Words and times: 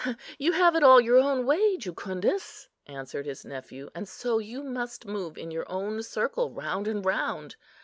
"You 0.39 0.53
have 0.53 0.75
it 0.75 0.81
all 0.81 0.99
your 0.99 1.17
own 1.19 1.45
way, 1.45 1.77
Jucundus," 1.77 2.67
answered 2.87 3.27
his 3.27 3.45
nephew, 3.45 3.91
"and 3.93 4.09
so 4.09 4.39
you 4.39 4.63
must 4.63 5.05
move 5.05 5.37
in 5.37 5.51
your 5.51 5.71
own 5.71 6.01
circle, 6.01 6.49
round 6.49 6.87
and 6.87 7.05
round. 7.05 7.55